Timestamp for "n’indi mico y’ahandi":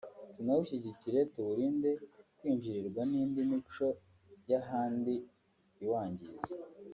3.11-5.13